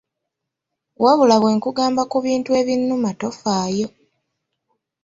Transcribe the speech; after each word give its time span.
Wabula 1.03 1.35
bwe 1.41 1.51
nkugamba 1.57 2.01
ku 2.11 2.17
bintu 2.25 2.49
ebinnuma 2.59 3.09
tofaayo. 3.19 3.87